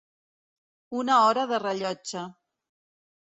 [0.99, 2.25] Una hora de rellotge.